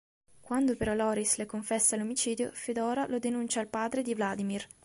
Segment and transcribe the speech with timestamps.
[0.39, 4.67] Quando però Loris le confessa l'omicidio, Fedora lo denuncia al padre di Vladimir.